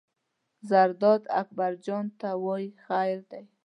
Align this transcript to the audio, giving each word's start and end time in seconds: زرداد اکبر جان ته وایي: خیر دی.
زرداد 0.69 1.21
اکبر 1.41 1.71
جان 1.85 2.05
ته 2.19 2.29
وایي: 2.43 2.69
خیر 2.85 3.19
دی. 3.31 3.43